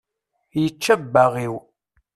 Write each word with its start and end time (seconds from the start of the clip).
Yečča 0.61 0.93
abbaɣ-iw. 0.95 1.55